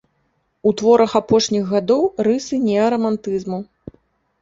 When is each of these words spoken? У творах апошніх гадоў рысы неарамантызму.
У 0.69 0.71
творах 0.81 1.13
апошніх 1.21 1.63
гадоў 1.75 2.01
рысы 2.31 2.63
неарамантызму. 2.67 3.65